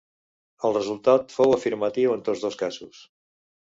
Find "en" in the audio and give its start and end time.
2.19-2.29